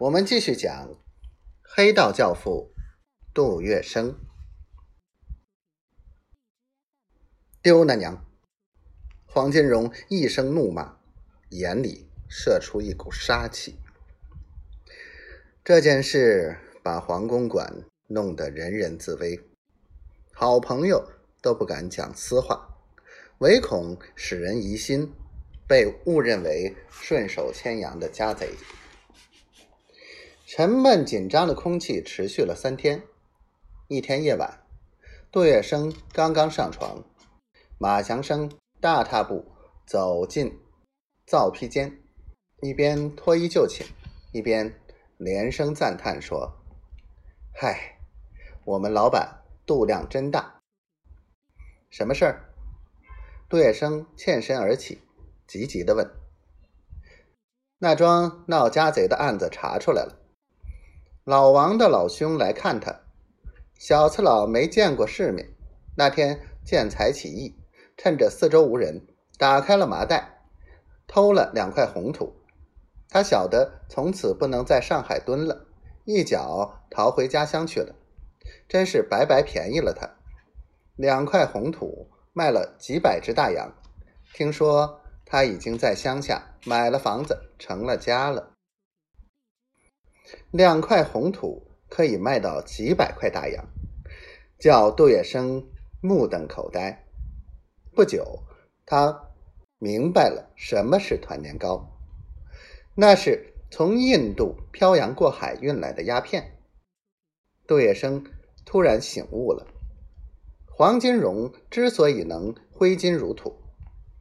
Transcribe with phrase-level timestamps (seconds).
[0.00, 0.94] 我们继续讲
[1.60, 2.72] 黑道教父
[3.34, 4.14] 杜月笙。
[7.60, 8.24] 丢那娘！
[9.26, 10.98] 黄金荣一声怒骂，
[11.50, 13.80] 眼里射出一股杀气。
[15.64, 19.40] 这件事把黄公馆弄得人人自危，
[20.32, 21.10] 好朋友
[21.42, 22.78] 都不敢讲私话，
[23.38, 25.12] 唯恐使人疑心，
[25.66, 28.54] 被误认为顺手牵羊的家贼。
[30.50, 33.02] 沉闷紧张的空气持续了三天。
[33.86, 34.64] 一天夜晚，
[35.30, 37.04] 杜月笙刚刚上床，
[37.76, 39.44] 马强生大踏步
[39.86, 40.58] 走进
[41.26, 42.00] 灶批间，
[42.62, 43.86] 一边脱衣就寝，
[44.32, 44.74] 一边
[45.18, 46.50] 连声赞叹说
[47.52, 47.98] ：“嗨，
[48.64, 50.62] 我们老板肚量真大。”
[51.92, 52.54] 什么事儿？
[53.50, 55.02] 杜月笙欠身而起，
[55.46, 56.10] 急急的问
[57.76, 60.14] ：“那桩闹家贼的案子查出来了。”
[61.28, 63.00] 老王的老兄来看他，
[63.78, 65.50] 小次老没见过世面。
[65.94, 67.54] 那天见财起意，
[67.98, 70.40] 趁着四周无人，打开了麻袋，
[71.06, 72.34] 偷了两块红土。
[73.10, 75.66] 他晓得从此不能在上海蹲了，
[76.06, 77.94] 一脚逃回家乡去了。
[78.66, 80.08] 真是白白便宜了他。
[80.96, 83.70] 两块红土卖了几百只大洋。
[84.32, 88.54] 听说他已经在乡下买了房子，成了家了。
[90.50, 93.64] 两块红土可以卖到几百块大洋，
[94.58, 95.64] 叫杜月笙
[96.00, 97.04] 目瞪口呆。
[97.94, 98.44] 不久，
[98.86, 99.28] 他
[99.78, 101.88] 明白了什么是团年糕，
[102.94, 106.58] 那是从印度漂洋过海运来的鸦片。
[107.66, 108.24] 杜月笙
[108.64, 109.66] 突然醒悟了：
[110.66, 113.54] 黄金荣之所以能挥金如土，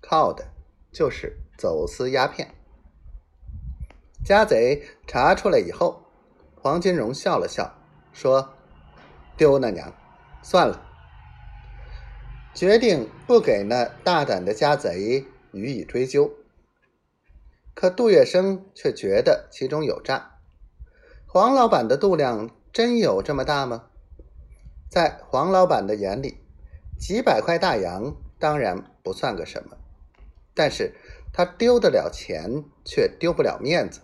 [0.00, 0.46] 靠的
[0.92, 2.54] 就是走私鸦片。
[4.26, 6.02] 家贼查出来以后，
[6.56, 7.78] 黄金荣笑了笑，
[8.12, 8.54] 说
[9.38, 9.94] ：“丢那娘，
[10.42, 10.84] 算了，
[12.52, 16.28] 决定不给那大胆的家贼予以追究。”
[17.72, 20.40] 可杜月笙却觉得其中有诈。
[21.28, 23.90] 黄老板的肚量真有这么大吗？
[24.90, 26.40] 在黄老板的眼里，
[26.98, 29.76] 几百块大洋当然不算个什么，
[30.52, 30.96] 但是
[31.32, 34.00] 他丢得了钱，却丢不了面子。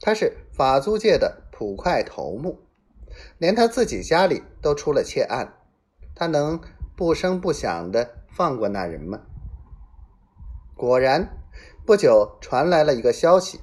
[0.00, 2.60] 他是法租界的捕快头目，
[3.38, 5.54] 连他自己家里都出了窃案，
[6.14, 6.60] 他能
[6.96, 9.22] 不声不响的放过那人吗？
[10.76, 11.28] 果然，
[11.86, 13.60] 不久传来了一个消息：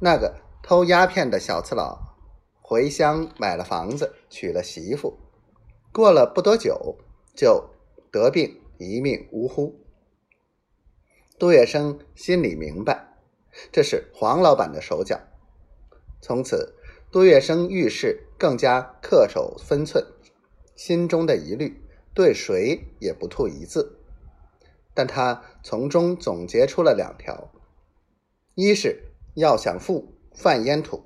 [0.00, 2.16] 那个偷鸦片的小次佬
[2.60, 5.18] 回乡买了房子，娶了媳妇，
[5.92, 6.96] 过了不多久
[7.34, 7.70] 就
[8.10, 9.78] 得病，一命呜呼。
[11.38, 13.14] 杜月笙心里明白，
[13.70, 15.20] 这是黄老板的手脚。
[16.26, 16.74] 从此，
[17.12, 20.02] 杜月笙遇事更加恪守分寸，
[20.74, 21.82] 心中的疑虑
[22.14, 23.98] 对谁也不吐一字。
[24.94, 27.52] 但他从中总结出了两条：
[28.54, 31.04] 一是要想富，犯烟土；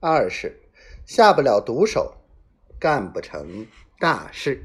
[0.00, 0.58] 二是
[1.04, 2.14] 下不了毒手，
[2.78, 3.66] 干不成
[3.98, 4.64] 大事。